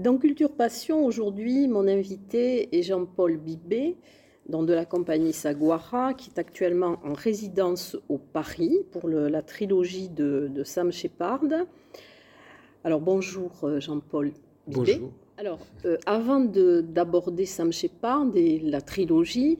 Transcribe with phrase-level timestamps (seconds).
[0.00, 3.98] Dans Culture Passion, aujourd'hui, mon invité est Jean-Paul Bibé,
[4.48, 10.08] dans de la compagnie Saguara, qui est actuellement en résidence au Paris pour la trilogie
[10.08, 11.44] de, Sam Shepard.
[12.82, 14.28] Alors bonjour euh, Jean-Paul
[14.66, 14.94] Bibé.
[14.94, 15.10] Bonjour.
[15.36, 19.58] Alors, euh, avant d'aborder Sam Shepard et la trilogie,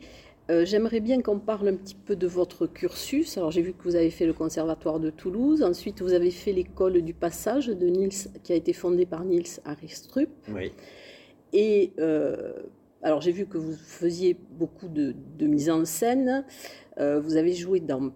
[0.50, 3.38] euh, j'aimerais bien qu'on parle un petit peu de votre cursus.
[3.38, 6.52] Alors j'ai vu que vous avez fait le conservatoire de Toulouse, ensuite vous avez fait
[6.52, 8.10] l'école du passage de Niels,
[8.42, 10.28] qui a été fondée par Niels Aristrup.
[10.52, 10.72] Oui.
[11.52, 12.52] Et euh,
[13.02, 16.44] alors j'ai vu que vous faisiez beaucoup de, mise en scène,
[16.98, 18.12] euh, vous avez joué dans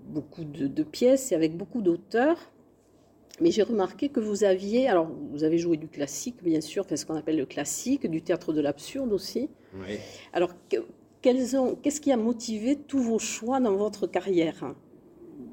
[0.00, 2.52] beaucoup de, pièces et avec beaucoup d'auteurs.
[3.40, 7.06] Mais j'ai remarqué que vous aviez, alors vous avez joué du classique, bien sûr, ce
[7.06, 9.48] qu'on appelle le classique, du théâtre de l'absurde aussi.
[9.74, 9.98] Oui.
[10.32, 10.50] Alors,
[11.22, 14.74] Qu'est-ce qui a motivé tous vos choix dans votre carrière?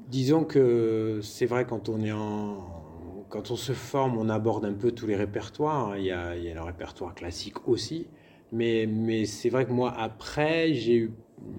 [0.08, 2.76] Disons que c'est vrai quand on est en
[3.28, 5.98] quand on se forme, on aborde un peu tous les répertoires.
[5.98, 8.06] Il y a, il y a le répertoire classique aussi,
[8.52, 11.10] mais, mais c'est vrai que moi après j'ai eu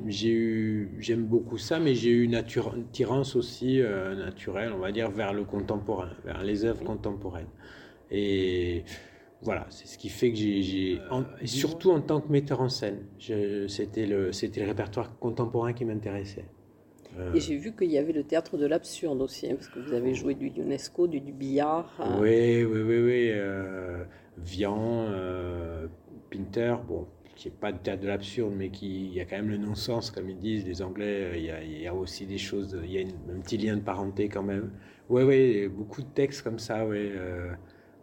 [0.08, 4.92] j'ai eu j'aime beaucoup ça, mais j'ai eu une attirance aussi euh, naturelle, on va
[4.92, 7.50] dire, vers le contemporain, vers les œuvres contemporaines.
[8.10, 8.86] Et
[9.42, 11.00] voilà, c'est ce qui fait que j'ai.
[11.12, 16.46] Euh, surtout en tant que metteur en scène, c'était le, le répertoire contemporain qui m'intéressait.
[17.20, 19.80] Euh, Et j'ai vu qu'il y avait le théâtre de l'absurde aussi, hein, parce que
[19.80, 21.94] vous avez joué du UNESCO, du, du billard.
[22.00, 22.18] Hein.
[22.20, 23.30] Oui, oui, oui, oui.
[23.32, 24.04] Euh,
[24.38, 25.08] Vian,
[26.30, 29.38] Pinter, bon, qui n'est pas de théâtre de l'absurde, mais qui il y a quand
[29.38, 31.34] même le non-sens, comme ils disent les Anglais.
[31.36, 33.76] Il y a, il y a aussi des choses, il y a un petit lien
[33.78, 34.72] de parenté quand même.
[35.10, 37.12] Oui, oui, beaucoup de textes comme ça, oui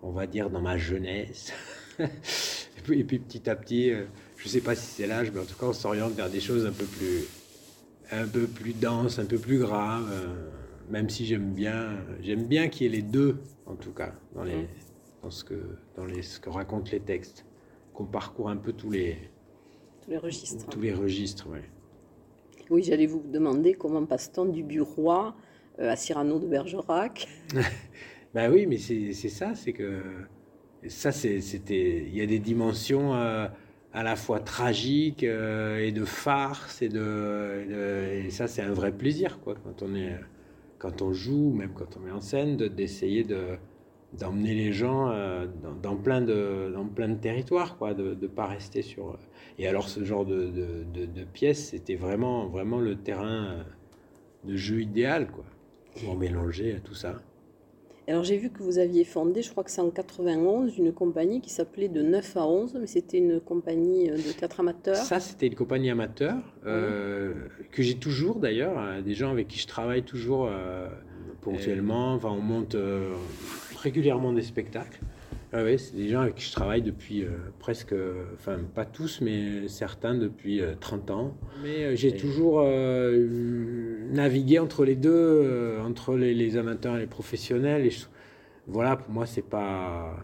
[0.05, 1.53] on va dire, dans ma jeunesse.
[1.99, 4.05] et, puis, petit à petit, euh,
[4.37, 6.41] je ne sais pas si c'est l'âge, mais en tout cas, on s'oriente vers des
[6.41, 7.25] choses un peu plus,
[8.13, 10.11] un peu plus denses, un peu plus graves.
[10.13, 10.51] Euh,
[10.91, 14.45] même si j'aime bien, j'aime bien qu'il y ait les deux, en tout cas, dans,
[14.45, 14.69] les,
[15.23, 15.55] dans, ce, que,
[15.97, 17.47] dans les, ce que racontent les textes,
[17.95, 19.17] qu'on parcourt un peu tous les,
[20.03, 20.67] tous les registres.
[20.69, 21.61] Tous les registres, oui.
[22.69, 27.29] Oui, j'allais vous demander comment passe-t-on du bureau à Cyrano de Bergerac
[28.35, 30.03] Ben oui, mais c'est ça, c'est que
[30.89, 33.47] ça, c'était, il y a des dimensions euh,
[33.93, 38.91] à la fois tragiques euh, et de farce et de, et ça, c'est un vrai
[38.91, 40.19] plaisir, quoi, quand on est,
[40.79, 43.57] quand on joue, même quand on met en scène, d'essayer de,
[44.19, 45.47] d'emmener les gens euh,
[45.81, 49.17] dans, plein de, dans plein de territoires, quoi, de ne pas rester sur.
[49.61, 50.51] Et alors, ce genre de,
[50.93, 53.65] de, pièces, c'était vraiment, vraiment le terrain
[54.43, 55.45] de jeu idéal, quoi,
[56.03, 57.23] pour mélanger tout ça.
[58.07, 61.41] Alors j'ai vu que vous aviez fondé, je crois que c'est en 91, une compagnie
[61.41, 64.97] qui s'appelait de 9 à 11, mais c'était une compagnie euh, de théâtre amateur.
[64.97, 67.33] Ça, c'était une compagnie amateur, euh,
[67.73, 70.87] que j'ai toujours d'ailleurs, hein, des gens avec qui je travaille toujours euh,
[71.41, 72.77] ponctuellement, enfin on monte
[73.79, 75.01] régulièrement des spectacles.
[75.57, 77.25] Ah oui, c'est des gens avec qui je travaille depuis
[77.61, 77.95] presque,
[78.35, 81.37] enfin pas tous, mais certains depuis 30 ans.
[81.63, 82.61] Mais j'ai toujours
[84.15, 87.87] naviguer entre les deux, euh, entre les, amateurs et les professionnels.
[87.87, 87.93] Et
[88.67, 90.17] voilà, pour moi, c'est pas.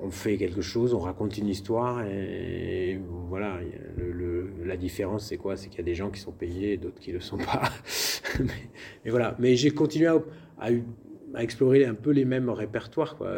[0.00, 3.58] On fait quelque chose, on raconte une histoire, et, voilà.
[3.96, 5.56] Le, la différence, c'est quoi?
[5.56, 7.38] C'est qu'il y a des gens qui sont payés et d'autres qui ne le sont
[7.38, 7.62] pas.
[8.40, 9.36] mais, voilà.
[9.38, 10.22] Mais j'ai continué à,
[10.58, 13.32] à, explorer un peu les mêmes répertoires, quoi.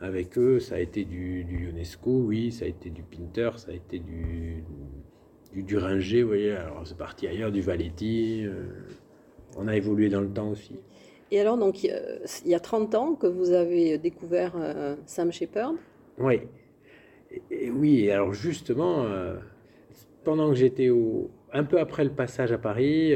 [0.00, 3.72] Avec eux, ça a été du, du, UNESCO, oui, ça a été du Pinter, ça
[3.72, 4.62] a été du,
[5.52, 8.44] du Duringer, vous voyez, alors c'est parti ailleurs, du Valetti.
[8.44, 8.66] Euh,
[9.56, 10.76] on a évolué dans le temps aussi.
[11.32, 11.90] Et alors, donc, il
[12.46, 15.74] y a 30 ans que vous avez découvert euh, Sam Shepard?
[16.18, 16.42] Oui.
[17.50, 19.36] Et, oui, alors justement, euh,
[20.22, 23.14] pendant que j'étais au, un peu après le passage à Paris,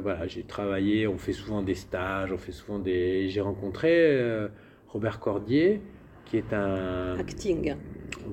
[0.00, 3.28] voilà, j'ai travaillé, on fait souvent des stages, on fait souvent des.
[3.28, 4.48] J'ai rencontré
[4.88, 5.80] Robert Cordier,
[6.30, 7.18] qui est un.
[7.18, 7.74] Acting.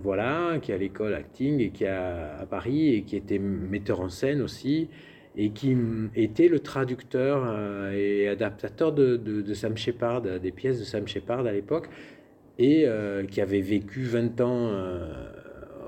[0.04, 4.00] voilà, qui est à l'école acting et qui a à Paris et qui était metteur
[4.00, 4.88] en scène aussi
[5.36, 5.78] et qui
[6.16, 11.52] était le traducteur euh, et adaptateur de, Sam Shepard, des pièces de Sam Shepard à
[11.52, 11.90] l'époque,
[12.58, 14.72] et euh, qui avait vécu 20 ans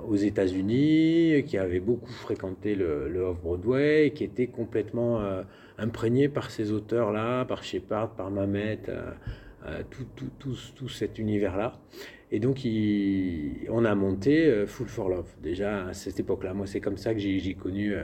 [0.07, 5.19] aux États-Unis, qui avait beaucoup fréquenté le, le Off-Broadway, qui était complètement
[5.79, 8.81] imprégné par ces auteurs-là, par Shepard, par Mamet,
[9.89, 11.79] tout, tout, tout, tout, cet univers-là.
[12.31, 12.59] Et donc,
[13.69, 16.53] on a monté euh, Full for Love, déjà à cette époque-là.
[16.53, 18.03] Moi, c'est comme ça que j'ai connu euh,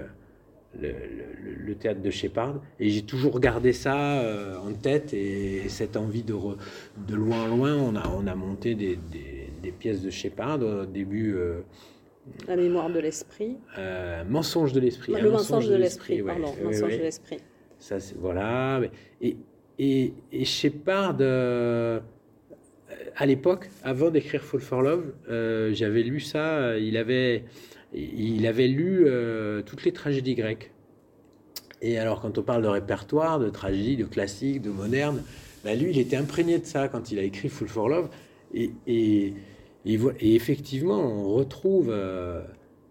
[0.81, 2.59] le, théâtre de Shepard.
[2.79, 7.55] Et j'ai toujours gardé ça euh, en tête et cette envie de, de loin en
[7.55, 7.75] loin.
[7.75, 8.97] On a, on a monté des,
[9.79, 11.35] pièces de Shepard au début.
[12.47, 13.57] La mémoire de l'esprit.
[14.27, 15.13] mensonge de l'esprit.
[15.13, 16.51] Le mensonge, de l'esprit, pardon.
[16.63, 17.37] mensonge de l'esprit.
[17.77, 18.81] Ça, voilà.
[19.21, 19.37] Et,
[19.79, 21.17] et, et Shepard
[23.15, 26.77] à l'époque, avant d'écrire Fall for Love, euh, j'avais lu ça.
[26.77, 27.45] Il avait,
[27.93, 30.71] il avait lu euh, toutes les tragédies grecques.
[31.81, 35.23] Et alors, quand on parle de répertoire, de tragédie, de classique, de moderne,
[35.63, 38.09] bah, lui, il était imprégné de ça quand il a écrit Full for Love.
[38.53, 39.33] Et,
[39.85, 42.41] effectivement, on retrouve euh,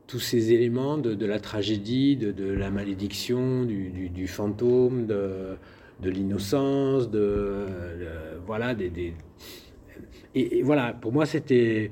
[0.07, 5.57] tous ces éléments de, la tragédie, de, la malédiction, du, fantôme, de,
[6.03, 7.67] l'innocence, de,
[8.47, 9.15] voilà, des
[10.35, 11.91] et, voilà, pour moi, c'était.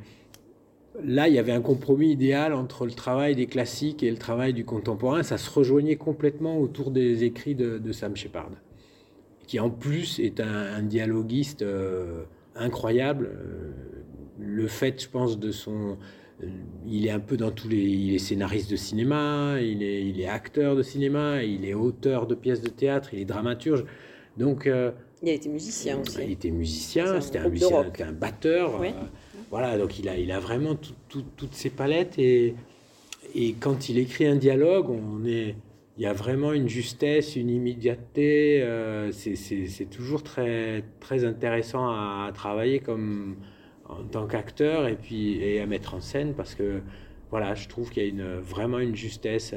[1.03, 4.53] Là, il y avait un compromis idéal entre le travail des classiques et le travail
[4.53, 5.23] du contemporain.
[5.23, 8.51] Ça se rejoignait complètement autour des écrits de, Sam Shepard,
[9.47, 13.31] qui en plus est un, dialoguiste euh, incroyable.
[13.33, 13.71] Euh,
[14.39, 15.97] le fait, je pense, de son.
[16.43, 16.47] Euh,
[16.87, 17.79] il est un peu dans tous les.
[17.79, 22.27] Il est scénariste de cinéma, il est, il est acteur de cinéma, il est auteur
[22.27, 23.85] de pièces de théâtre, il est dramaturge.
[24.37, 24.69] Donc.
[25.23, 26.19] Il a été musicien aussi.
[26.25, 28.83] Il était musicien, c'était un musicien, un batteur.
[28.83, 28.91] Euh,
[29.51, 32.19] voilà, donc il a, il a vraiment toutes ces palettes.
[32.19, 32.55] Et,
[33.35, 35.55] et quand il écrit un dialogue, on est,
[35.97, 38.63] il y a vraiment une justesse, une immédiateté.
[38.63, 43.37] Euh, c'est toujours très, très intéressant à, travailler comme
[44.01, 46.81] en tant qu'acteur et puis et à mettre en scène parce que
[47.31, 49.55] voilà, je trouve qu'il y a une, vraiment une justesse,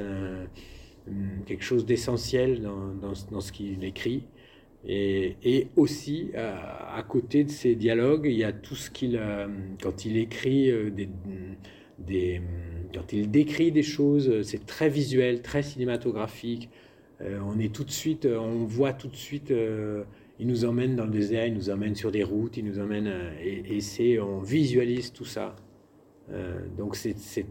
[1.45, 4.23] quelque chose d'essentiel dans, dans, ce qu'il écrit.
[4.87, 9.47] Et, aussi, à, côté de ces dialogues, il y a tout ce qu'il, euh,
[9.81, 11.09] quand il écrit euh, des,
[11.97, 12.41] des,
[12.93, 16.69] quand il décrit des choses, c'est très visuel, très cinématographique.
[17.21, 19.51] Euh, on est tout de suite, on voit tout de suite.
[20.39, 23.11] Il nous emmène dans le désert, il nous emmène sur des routes, il nous emmène
[23.41, 25.55] et, et c'est, on visualise tout ça.
[26.77, 27.45] donc c'est,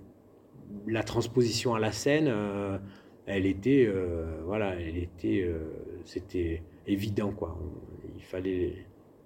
[0.87, 2.31] la transposition à la scène.
[3.27, 3.89] elle était,
[4.45, 5.49] voilà, elle était,
[6.05, 7.59] c'était évident, quoi.
[8.17, 8.75] il fallait,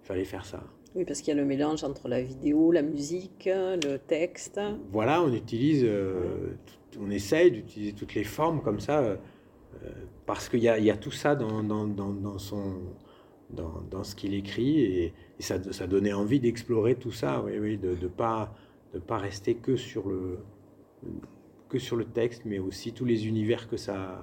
[0.02, 0.62] fallait faire ça.
[0.94, 4.60] Oui, parce qu'il y a le mélange entre la vidéo, la musique, le texte.
[4.90, 6.56] Voilà, on utilise, euh,
[6.99, 9.16] on essaye d'utiliser toutes les formes comme ça, euh,
[10.25, 12.81] parce qu'il y, y a, tout ça dans, dans, dans, son,
[13.50, 17.78] dans, dans ce qu'il écrit, et, ça, ça, donnait envie d'explorer tout ça, oui, oui,
[17.78, 18.54] de ne pas,
[18.94, 20.38] de pas rester que sur, le,
[21.68, 24.20] que sur le texte, mais aussi tous les univers que ça,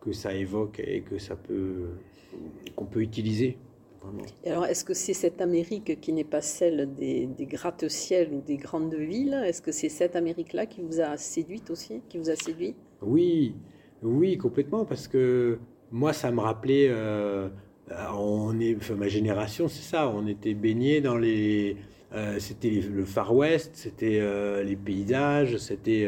[0.00, 1.88] que ça évoque et que ça peut
[2.74, 3.56] qu'on peut utiliser.
[4.44, 8.56] alors, est-ce que c'est cette Amérique qui n'est pas celle des, des gratte-ciel ou des
[8.56, 9.40] grandes villes?
[9.46, 12.74] Est-ce que c'est cette Amérique-là qui vous a séduite aussi, qui vous a séduit?
[13.02, 13.54] Oui,
[14.02, 15.58] oui, complètement, parce que
[15.90, 17.48] moi, ça me rappelait, euh,
[18.16, 21.76] on est, ma génération, c'est ça, on était baigné dans les,
[22.14, 26.06] euh, c'était le Far West, c'était euh, les paysages, c'était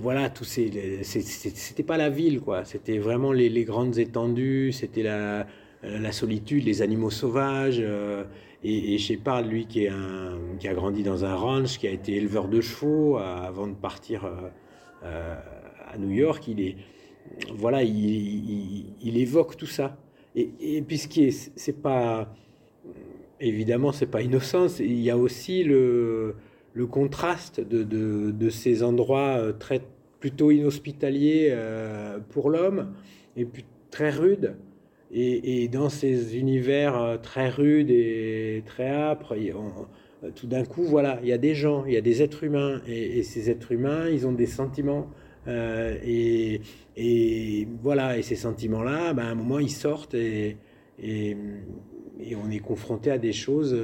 [0.00, 2.64] voilà, tous ces, c'était pas la ville, quoi.
[2.64, 5.46] C'était vraiment les, grandes étendues, c'était la,
[5.82, 7.78] la, solitude, les animaux sauvages.
[7.80, 8.24] Euh,
[8.62, 11.90] et, et Shepard, lui, qui, est un, qui a grandi dans un ranch, qui a
[11.90, 14.24] été éleveur de chevaux euh, avant de partir
[15.04, 15.36] euh,
[15.92, 16.76] à New York, il est,
[17.54, 19.96] voilà, il, évoque tout ça.
[20.36, 22.34] Et, puis ce qui est, c'est pas,
[23.40, 24.66] évidemment, c'est pas innocent.
[24.80, 26.34] Il y a aussi le
[26.90, 29.80] contraste de, ces endroits euh, très,
[30.20, 32.92] plutôt inhospitaliers euh, pour l'homme
[33.36, 33.46] et
[33.90, 34.56] très rudes.
[35.16, 39.36] Et, dans ces univers euh, très rudes et très âpres,
[40.34, 42.80] tout d'un coup, voilà, il y a des gens, il y a des êtres humains,
[42.88, 45.08] et, ces êtres humains, ils ont des sentiments.
[45.46, 46.60] Et,
[46.96, 50.56] et, voilà, et ces sentiments-là, ben, à un moment, ils sortent et,
[51.02, 51.36] et,
[52.36, 53.76] on est confronté à des choses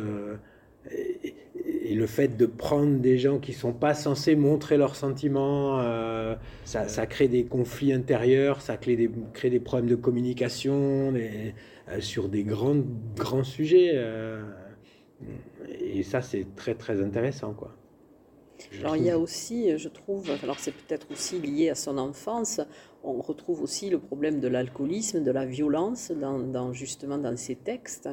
[1.90, 6.37] et le fait de prendre des gens qui sont pas censés montrer leurs sentiments, euh,
[6.64, 11.50] ça, crée des conflits intérieurs, ça crée des, crée des problèmes de communication euh,
[11.99, 12.76] sur des grands,
[13.17, 13.90] grands sujets.
[13.95, 14.43] Euh,
[15.81, 17.55] et ça, c'est très, très intéressant.
[17.55, 17.75] Quoi.
[18.81, 22.61] Alors il y a aussi, je trouve, alors c'est peut-être aussi lié à son enfance,
[23.02, 28.09] on retrouve aussi le problème de l'alcoolisme, de la violence dans, justement dans ces textes.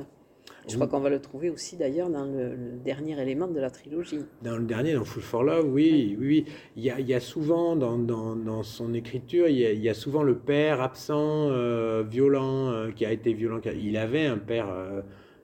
[0.70, 4.20] Je crois qu'on va le trouver aussi d'ailleurs dans le, dernier élément de la trilogie.
[4.42, 7.22] Dans le dernier, dans Full for Love, oui, oui, Il, y a, il y a
[7.22, 12.70] souvent dans, dans, dans, son écriture, il y, a, souvent le père absent, euh, violent,
[12.70, 13.62] euh, qui a été violent.
[13.82, 14.68] Il avait un père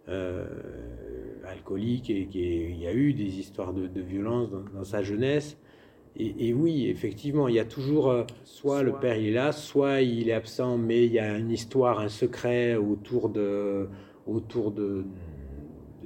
[0.10, 0.45] euh,
[1.47, 5.57] alcoolique et, il y a eu des histoires de, violence dans, sa jeunesse.
[6.15, 10.29] Et, oui, effectivement, il y a toujours soit, le père il est là, soit il
[10.29, 13.88] est absent, mais il y a une histoire, un secret autour de
[14.27, 15.05] autour de,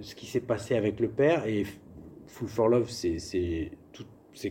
[0.01, 1.45] ce qui s'est passé avec le père.
[1.45, 1.65] Et
[2.27, 3.71] Full for Love, c'est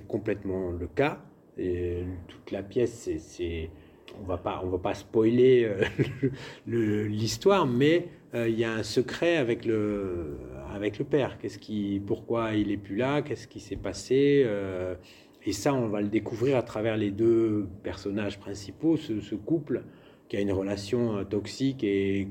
[0.07, 1.21] complètement le cas.
[1.59, 3.71] Et toute la pièce, c'est
[4.21, 6.29] on va pas on va pas spoiler euh,
[6.67, 10.37] l'histoire, mais euh, il y a un secret avec le
[10.75, 11.39] avec le père.
[11.39, 13.23] Qu'est-ce qui, pourquoi il est plus là?
[13.23, 14.43] Qu'est-ce qui s'est passé?
[14.47, 14.95] Euh,
[15.45, 19.85] Et ça, on va le découvrir à travers les deux personnages principaux, ce, couple
[20.29, 22.27] qui a une relation toxique et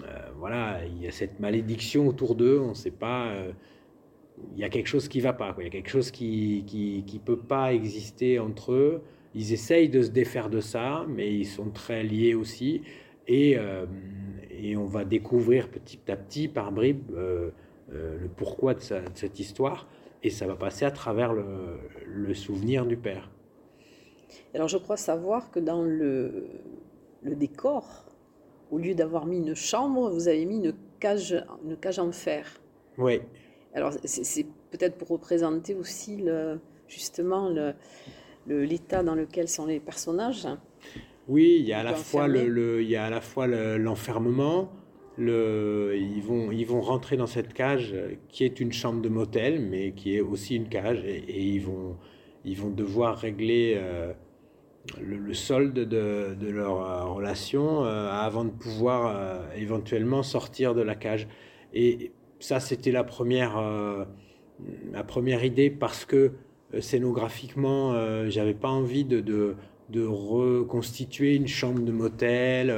[0.00, 3.28] euh, voilà, il y a cette malédiction autour d'eux, on ne sait pas.
[3.28, 3.52] Euh,
[4.54, 6.64] il y a quelque chose qui ne va pas, il y a quelque chose qui
[6.66, 9.02] qui, peut pas exister entre eux.
[9.34, 12.82] Ils essayent de se défaire de ça, mais ils sont très liés aussi.
[13.28, 13.86] Et, euh,
[14.62, 19.86] et on va découvrir petit à petit, par bribes, le pourquoi de, cette histoire.
[20.22, 21.44] Et ça va passer à travers le,
[22.06, 23.28] le, souvenir du père.
[24.54, 26.46] Alors je crois savoir que dans le,
[27.22, 28.04] le décor,
[28.70, 32.46] au lieu d'avoir mis une chambre, vous avez mis une cage, une cage en fer.
[32.98, 33.20] Oui.
[33.74, 37.50] Alors, c'est peut-être pour représenter aussi le, justement
[38.46, 40.46] l'état dans lequel sont les personnages.
[41.28, 44.72] Oui, il y a à la fois le, il y a à la fois l'enfermement.
[45.18, 47.94] Le, ils, vont, ils vont rentrer dans cette cage
[48.28, 51.96] qui est une chambre de motel, mais qui est aussi une cage, et, ils, vont,
[52.44, 54.12] ils vont devoir régler euh,
[55.00, 61.28] le, solde de, leur euh, relation euh, avant de pouvoir éventuellement sortir de la cage.
[61.74, 63.62] Et ça, c'était la première,
[64.92, 66.32] la première idée parce que
[66.80, 69.56] scénographiquement, j'avais pas envie de, de,
[69.92, 72.74] de, reconstituer une chambre de motel,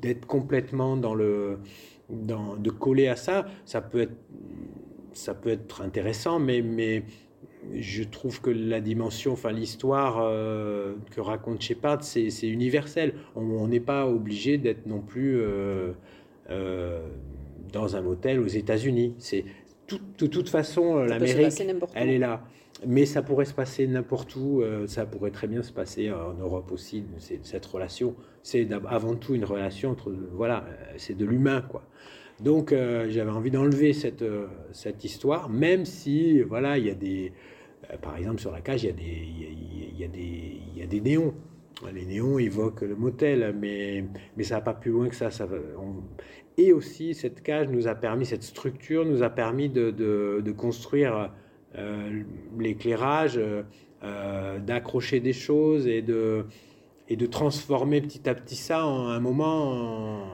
[0.00, 1.58] d'être complètement dans le,
[2.08, 3.46] dans, de coller à ça.
[3.64, 4.16] Ça peut être,
[5.12, 7.04] ça peut être intéressant, mais, mais
[7.74, 13.14] je trouve que la dimension, enfin l'histoire euh, que raconte Shepard, c'est universel.
[13.36, 15.92] On n'est pas obligé d'être non plus euh,
[16.50, 17.00] euh,
[17.72, 19.14] dans un motel aux États-Unis.
[20.18, 21.62] De toute façon l'Amérique,
[21.94, 22.44] elle est là.
[22.86, 24.62] Mais ça pourrait se passer n'importe où.
[24.86, 27.04] ça pourrait très bien se passer en Europe aussi.
[27.42, 30.64] Cette relation, c'est avant tout une relation entre voilà,
[30.96, 31.82] c'est de l'humain quoi.
[32.40, 34.24] Donc j'avais envie d'enlever cette,
[34.72, 37.32] cette histoire, même si voilà, il y a des
[37.90, 40.78] euh, par exemple, sur la cage, il y a des, il y a, des, il
[40.78, 41.34] y a des néons.
[41.94, 44.04] Les néons évoquent le motel, mais,
[44.36, 45.30] mais ça va pas plus loin que ça.
[46.58, 51.32] Et aussi, cette cage nous a permis, cette structure nous a permis de, de, construire
[51.76, 52.22] euh,
[52.58, 53.40] l'éclairage,
[54.02, 56.44] euh, d'accrocher des choses et de,
[57.10, 60.24] et de transformer petit à petit ça en un moment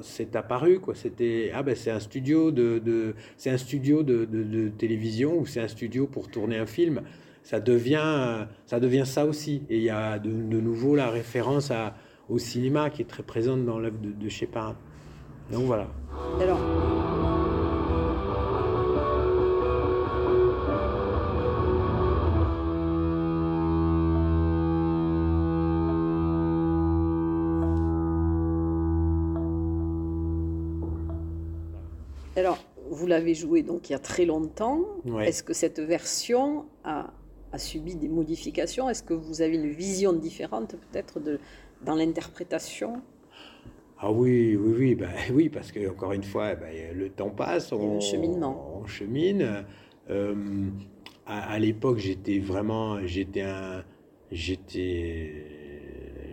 [0.00, 5.38] c'est apparu quoi c'était ah ben c'est un studio de, c'est un studio de, télévision
[5.38, 7.02] ou c'est un studio pour tourner un film
[7.42, 9.62] ça devient ça devient ça aussi.
[9.68, 11.94] Et il y a de, nouveau la référence à,
[12.28, 14.76] au cinéma qui est très présente dans l'œuvre de, de Shepard
[15.52, 15.86] donc voilà.
[16.40, 16.58] Alors.
[32.34, 32.58] Alors,
[32.90, 34.86] vous l'avez joué donc il y a très longtemps.
[35.20, 37.10] Est-ce que cette version a,
[37.58, 41.20] subi des modifications Est-ce que vous avez une vision différente peut-être
[41.84, 43.02] dans l'interprétation?
[43.98, 47.72] Ah oui, oui, oui, ben, oui, parce que encore une fois, ben, le temps passe,
[47.72, 49.64] on, on chemine.
[50.10, 50.34] Euh,
[51.26, 53.84] à, l'époque, j'étais vraiment, j'étais un,
[54.32, 55.46] j'étais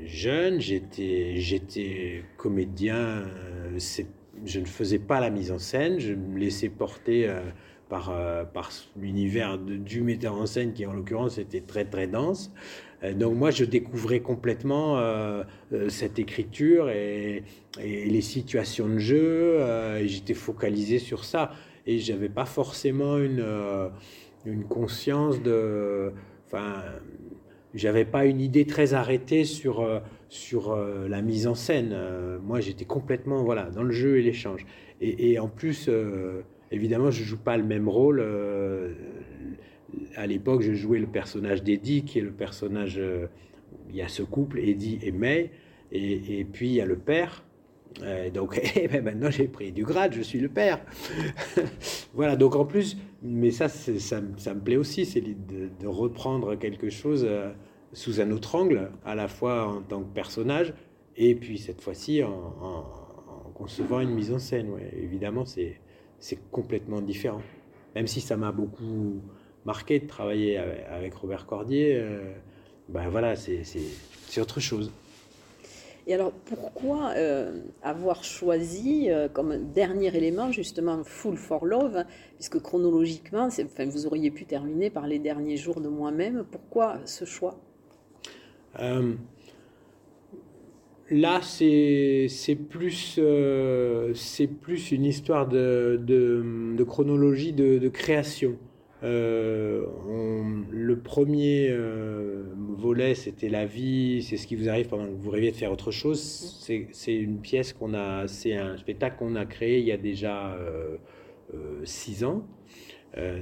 [0.05, 2.95] jeune, j'étais, j'étais comédien.
[2.95, 3.77] Euh,
[4.45, 7.41] je ne faisais pas la mise en scène, je me laissais porter euh,
[7.89, 12.53] par, euh, par l'univers du metteur en scène qui en l'occurrence était très très dense.
[13.03, 14.99] Euh, donc moi je découvrais complètement
[15.89, 17.43] cette écriture et,
[17.79, 19.59] les situations de jeu,
[20.05, 21.51] j'étais focalisé sur ça
[21.85, 23.45] et j'avais pas forcément une,
[24.45, 26.11] une conscience de...
[26.47, 26.83] Enfin,
[27.73, 31.89] j'avais pas une idée très arrêtée sur sur euh, la mise en scène.
[31.91, 34.65] Euh, moi, j'étais complètement voilà dans le jeu et l'échange.
[35.01, 38.23] Et, en plus, euh, évidemment, je joue pas le même rôle.
[40.15, 43.01] à l'époque, je jouais le personnage d'Eddie, qui est le personnage.
[43.89, 45.51] il y a ce couple, Eddie et May,
[45.91, 47.43] et, puis il y a le père.
[48.33, 50.79] donc eh ben, maintenant j'ai pris du grade, je suis le père.
[52.13, 57.27] voilà, donc en plus, mais ça, ça, me plaît aussi, c'est de, reprendre quelque chose
[57.93, 60.73] sous un autre angle, à la fois en tant que personnage,
[61.17, 62.83] et puis cette fois-ci en,
[63.53, 64.69] concevant une mise en scène.
[64.93, 65.79] Évidemment, c'est
[66.51, 67.41] complètement différent.
[67.95, 69.21] Même si ça m'a beaucoup
[69.65, 72.33] marqué de travailler avec, Robert Cordier, euh,
[72.87, 74.91] ben voilà, c'est autre chose.
[76.07, 82.03] Et alors, pourquoi euh, avoir choisi euh, comme dernier élément justement Full for Love,
[82.35, 86.45] puisque chronologiquement, enfin, vous auriez pu terminer par les derniers jours de moi-même.
[86.49, 87.59] Pourquoi ce choix?
[88.79, 89.13] Euh,
[91.09, 92.27] là, c'est
[92.69, 94.13] plus, euh,
[94.61, 98.57] plus une histoire de, de, chronologie de, création.
[99.01, 99.85] Euh,
[100.71, 101.73] le premier
[102.77, 105.71] volet, c'était la vie, c'est ce qui vous arrive pendant que vous rêviez de faire
[105.71, 106.19] autre chose.
[106.91, 110.57] C'est une pièce qu'on a, c'est un spectacle qu'on a créé il y a déjà
[111.83, 112.43] six ans.
[113.17, 113.41] Euh,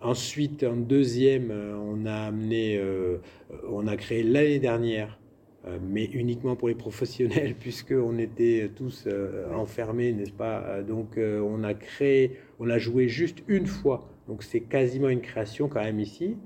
[0.00, 3.18] ensuite, en deuxième, euh, on a amené, euh,
[3.68, 5.18] on a créé l'année dernière,
[5.82, 9.08] mais uniquement pour les professionnels, puisqu'on était tous
[9.54, 10.82] enfermés, n'est-ce pas?
[10.82, 14.08] Donc, on a créé, on a joué juste une fois.
[14.28, 16.36] Donc, c'est quasiment une création quand même ici,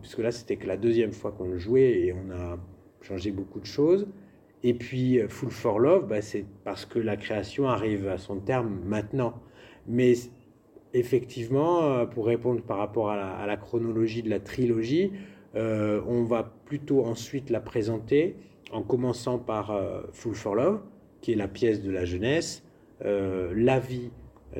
[0.00, 2.58] puisque là, c'était que la deuxième fois qu'on le jouait et on a
[3.02, 4.06] changé beaucoup de choses.
[4.62, 8.80] Et puis, Full for Love, bah, c'est parce que la création arrive à son terme
[8.86, 9.34] maintenant.
[9.86, 10.14] Mais
[10.94, 15.12] effectivement, euh, pour répondre par rapport à la, chronologie de la trilogie,
[15.54, 18.36] euh, on va plutôt ensuite la présenter
[18.72, 20.80] en commençant par euh, Full for Love,
[21.20, 22.64] qui est la pièce de la jeunesse,
[23.00, 24.10] La vie,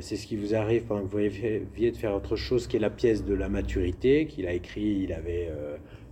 [0.00, 2.80] c'est ce qui vous arrive pendant que vous rêviez de faire autre chose, qui est
[2.80, 5.48] la pièce de la maturité, qu'il a écrit, il avait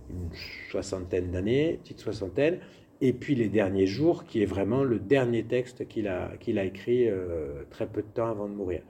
[0.09, 0.29] une
[0.69, 2.59] soixantaine d'années, petite soixantaine,
[2.99, 6.65] et puis Les Derniers Jours, qui est vraiment le dernier texte qu'il a, qu'il a
[6.65, 7.07] écrit
[7.69, 8.81] très peu de temps avant de mourir.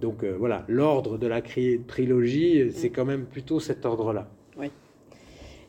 [0.00, 4.28] Donc euh, voilà, l'ordre de la trilogie, c'est quand même plutôt cet ordre-là.
[4.58, 4.70] Oui.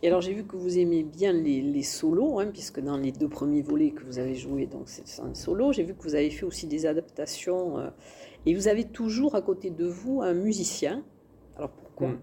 [0.04, 3.30] Et alors j'ai vu que vous aimez bien les, solos, hein, puisque dans les deux
[3.30, 5.72] premiers volets que vous avez joués, donc c'est un solo.
[5.72, 7.90] J'ai vu que vous avez fait aussi des adaptations, euh,
[8.46, 11.04] et vous avez toujours à côté de vous un musicien.
[11.56, 12.10] Alors pourquoi?
[12.10, 12.20] Hmm.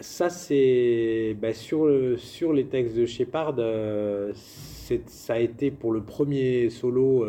[0.00, 6.02] Ça c'est ben, sur, sur les textes de Shepard, euh, ça a été pour le
[6.02, 7.26] premier solo,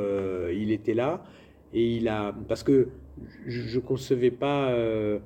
[0.51, 1.23] il était là.
[1.73, 2.89] Et il a, parce que
[3.45, 5.19] je ne concevais pas euh,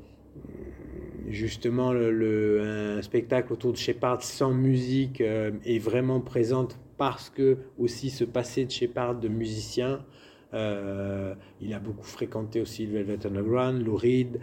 [1.30, 7.58] justement le, un spectacle autour de Shepard sans musique euh, est vraiment présente parce que
[7.78, 10.06] aussi ce passé de Shepard de musicien,
[10.54, 14.40] euh, il a beaucoup fréquenté aussi le Velvet Underground, Lou Reed,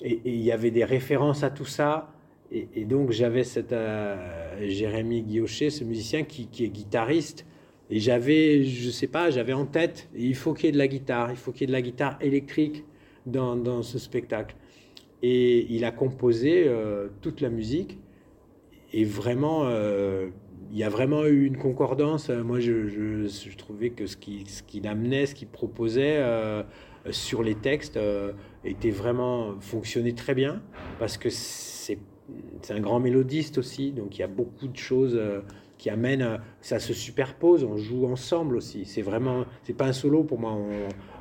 [0.00, 2.12] et, il y avait des références à tout ça.
[2.50, 3.74] Et, donc j'avais cette
[4.60, 7.44] Jérémy Guillochet, ce musicien qui, est guitariste,
[7.90, 10.88] et j'avais, je sais pas, j'avais en tête, il faut qu'il y ait de la
[10.88, 12.84] guitare, il faut qu'il y ait de la guitare électrique
[13.26, 14.54] dans ce spectacle.
[15.22, 17.98] Et il a composé euh, toute la musique.
[18.92, 20.28] Et vraiment, euh,
[20.70, 22.30] il y a vraiment eu une concordance.
[22.30, 26.62] Moi, je, trouvais que ce qu'il ce qu'il amenait, ce qu'il proposait euh,
[27.10, 27.98] sur les textes
[28.64, 30.62] était vraiment fonctionnait très bien
[30.98, 31.98] parce que c'est
[32.70, 33.92] un grand mélodiste aussi.
[33.92, 35.18] Donc, il y a beaucoup de choses
[35.78, 38.84] qui amène, ça se superpose, on joue ensemble aussi.
[38.84, 40.56] C'est vraiment, c'est pas un solo pour moi.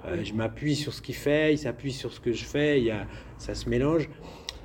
[0.06, 2.86] Euh, je m'appuie sur ce qu'il fait, il s'appuie sur ce que je fais, il
[2.86, 3.06] y a,
[3.38, 4.10] ça se mélange.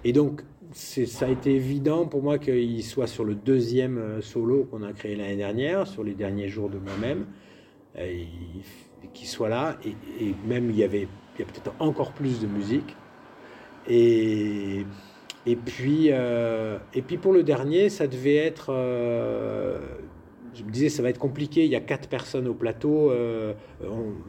[0.04, 4.64] Et donc, ça a été évident pour moi qu'il soit sur le deuxième euh, solo
[4.64, 7.26] qu'on a créé l'année dernière, sur les derniers jours de moi-même,
[9.12, 9.76] qu'il soit là.
[9.84, 9.90] Et,
[10.24, 12.96] et, même, il y avait il y a peut-être encore plus de musique.
[13.88, 14.84] Et
[15.44, 18.66] et puis, euh, et puis pour le dernier, ça devait être.
[18.70, 19.78] Euh,
[20.54, 21.64] je me disais, ça va être compliqué.
[21.64, 23.10] Il y a quatre personnes au plateau.
[23.10, 23.54] Euh,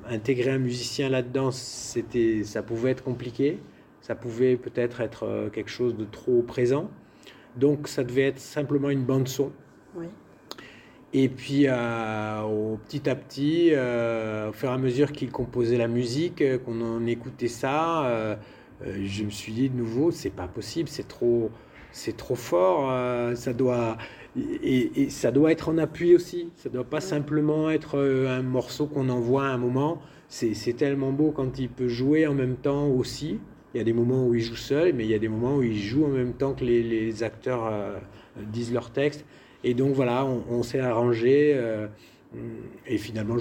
[0.10, 3.60] intégrer un musicien là-dedans, c'était, ça pouvait être compliqué.
[4.02, 6.90] Ça pouvait peut-être être quelque chose de trop présent.
[7.56, 9.52] Donc, ça devait être simplement une bande son.
[9.96, 10.08] Oui.
[11.14, 16.44] Et puis, au petit à petit, au fur et à mesure qu'il composait la musique,
[16.66, 18.36] qu'on en écoutait ça euh,
[18.86, 21.52] je me suis dit de nouveau, c'est pas possible, c'est trop,
[21.92, 23.98] c'est trop fort, euh, ça doit
[24.36, 26.50] et, ça doit être en appui aussi.
[26.56, 30.02] Ça doit pas simplement être euh, un morceau qu'on envoie à un moment.
[30.28, 33.40] C'est tellement beau quand il peut jouer en même temps aussi.
[33.74, 35.58] Il y a des moments où il joue seul, mais il y a des moments
[35.58, 37.72] où il joue en même temps que les, acteurs
[38.52, 39.26] disent leur texte.
[39.64, 41.56] Et donc voilà, on, s'est arrangé.
[42.88, 43.38] et finalement,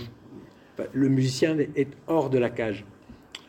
[0.92, 2.85] le musicien est hors de la cage.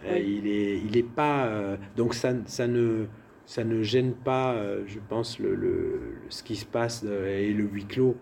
[0.06, 1.78] Il est, il est pas.
[1.96, 3.06] donc ça, ça ne
[3.46, 4.56] ça ne gêne pas,
[4.88, 8.16] je pense, le, le, ce qui se passe et le huis clos.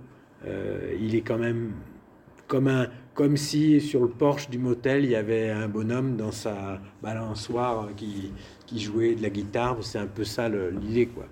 [0.99, 1.73] il est quand même
[2.51, 6.31] comme, un, comme si sur le porche du motel, il y avait un bonhomme dans
[6.31, 8.33] sa balançoire qui,
[8.65, 9.77] qui jouait de la guitare.
[9.81, 11.27] C'est un peu ça l'idée, quoi.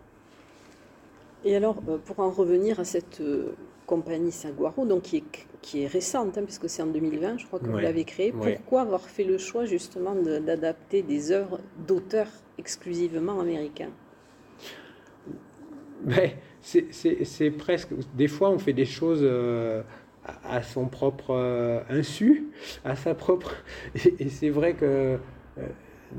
[1.46, 3.54] Et alors, euh, pour en revenir à cette euh,
[3.86, 5.24] compagnie Saguaro, donc qui est,
[5.62, 8.82] qui est récente, hein, puisque c'est en 2020, je crois que vous l'avez créée, pourquoi
[8.82, 13.92] avoir fait le choix justement d'adapter des œuvres d'auteurs exclusivement américains?
[16.04, 17.90] Ben, C'est presque.
[18.16, 19.22] Des fois, on fait des choses.
[19.24, 19.82] Euh,
[20.44, 22.48] à son propre euh, insu,
[22.86, 23.56] à sa propre.
[24.20, 25.18] Et, c'est vrai que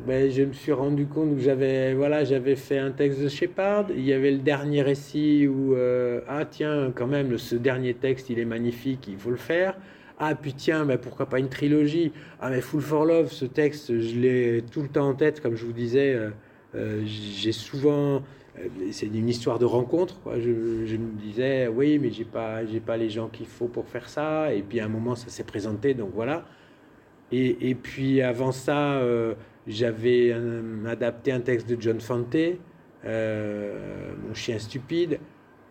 [0.06, 3.86] ben, je me suis rendu compte que j'avais voilà, j'avais fait un texte de Shepard.
[3.90, 8.30] Il y avait le dernier récit où euh, ah tiens quand même ce dernier texte
[8.30, 9.76] il est magnifique, il faut le faire.
[10.18, 12.12] Ah puis tiens, ben, pourquoi pas une trilogie?
[12.40, 15.56] Ah mais Full for Love, ce texte je l'ai tout le temps en tête, comme
[15.56, 16.16] je vous disais.
[16.74, 18.22] j'ai souvent
[18.58, 20.20] euh, c'est une histoire de rencontre.
[20.20, 20.40] Quoi.
[20.40, 24.08] Je, me disais, oui, mais j'ai pas, j'ai pas les gens qu'il faut pour faire
[24.08, 24.52] ça.
[24.52, 26.44] Et puis à un moment, ça s'est présenté, donc voilà.
[27.32, 29.34] Et, et puis avant ça, euh,
[29.70, 30.34] j'avais
[30.86, 32.36] adapté un texte de John Fante,
[33.04, 35.18] euh, Mon chien stupide.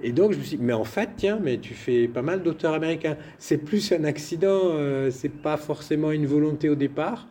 [0.01, 2.41] Et donc je me suis dit, mais en fait, tiens, mais tu fais pas mal
[2.41, 3.17] d'auteurs américains.
[3.37, 4.73] C'est plus un accident,
[5.11, 7.27] c'est pas forcément une volonté au départ.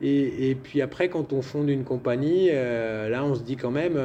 [0.00, 3.98] Et, puis après, quand on fonde une compagnie, là, on se dit quand même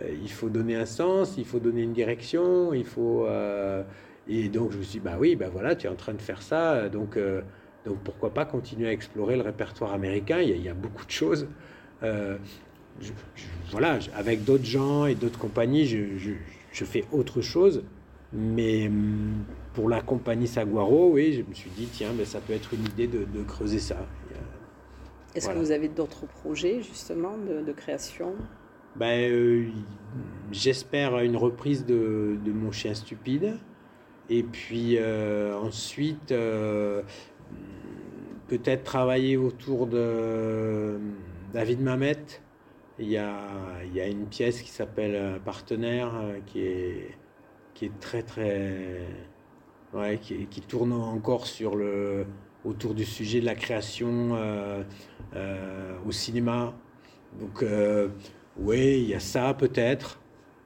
[0.00, 3.26] euh, il faut donner un sens, il faut donner une direction, il faut.
[3.26, 3.82] Euh,
[4.28, 6.22] et donc je me suis dit, bah oui, bah voilà, tu es en train de
[6.22, 7.42] faire ça, donc, euh,
[7.84, 11.48] donc pourquoi pas continuer à explorer le répertoire américain il y, a, beaucoup de choses.
[13.70, 17.82] voilà, avec d'autres gens et d'autres compagnies, je, fais autre chose.
[18.34, 22.54] Mais hum, pour la compagnie Saguaro, oui, je me suis dit, tiens, mais ça peut
[22.54, 23.96] être une idée de, creuser ça.
[25.34, 28.34] Est-ce que vous avez d'autres projets, justement, de création?
[28.96, 29.68] Ben, euh,
[30.50, 33.56] j'espère une reprise de, de, Mon chien stupide.
[34.28, 37.02] Et puis euh, ensuite, euh,
[38.48, 40.98] peut-être travailler autour de
[41.52, 42.16] David Mamet.
[42.98, 46.12] Il y a, une pièce qui s'appelle Partenaire
[46.46, 47.10] qui est,
[47.74, 49.06] qui est très très.
[50.22, 52.26] Qui, tourne encore sur le,
[52.64, 54.36] autour du sujet de la création
[56.06, 56.74] au cinéma.
[57.40, 57.64] Donc
[58.56, 60.20] oui, il y a ça peut-être.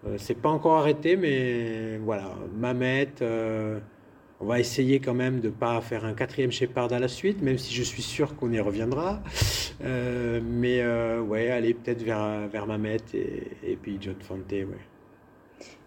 [0.06, 3.14] Euh, c'est pas encore arrêté, mais voilà, Mamet.
[4.40, 7.08] Euh, on va essayer quand même de ne pas faire un quatrième Shepard à la
[7.08, 9.22] suite, même si je suis sûr qu'on y reviendra.
[9.84, 10.82] Euh, mais
[11.20, 14.66] ouais, aller peut-être vers, vers Mamet et, et puis John Fante, ouais.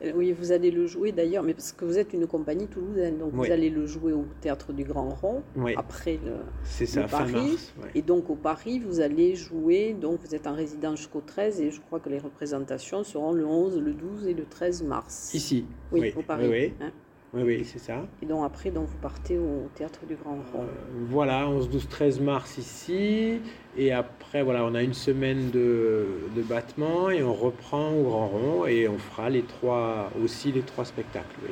[0.02, 3.18] Euh, oui, vous allez le jouer d'ailleurs, mais parce que vous êtes une compagnie toulousaine,
[3.18, 5.44] donc vous allez le jouer au théâtre du Grand Rond
[5.76, 7.72] après le, ça, Paris.
[7.96, 11.72] Et donc au Paris, vous allez jouer, donc vous êtes en résidence jusqu'au 13 et
[11.72, 15.34] je crois que les représentations seront le 11, le 12 et le 13 mars.
[15.34, 16.74] Ici Oui, au Paris.
[16.82, 16.92] Hein.
[17.34, 18.08] Oui, oui, c'est ça.
[18.24, 20.64] Et donc après, donc, vous partez au Théâtre du Grand Rond.
[20.64, 23.40] Euh, voilà, 11, 12, 13 mars ici.
[23.78, 28.28] Et après, voilà, on a une semaine de, de battement et on reprend au Grand
[28.28, 31.36] Rond et on fera les trois, aussi les trois spectacles.
[31.44, 31.52] Oui.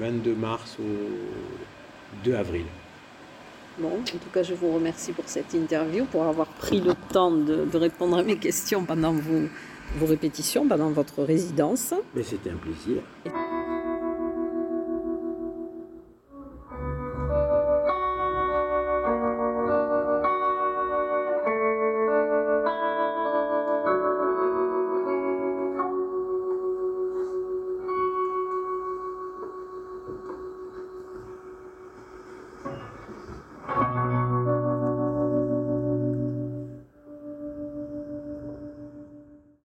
[0.00, 2.64] 22 euh, mars au 2 avril.
[3.78, 7.32] Bon, en tout cas, je vous remercie pour cette interview, pour avoir pris le temps
[7.32, 9.42] de, de répondre à mes questions pendant vos,
[9.96, 11.94] vos répétitions, pendant votre résidence.
[12.14, 13.02] Mais c'était un plaisir.